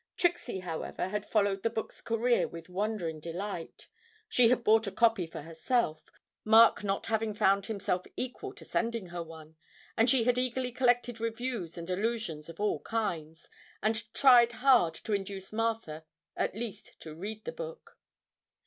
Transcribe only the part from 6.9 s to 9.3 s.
having found himself equal to sending her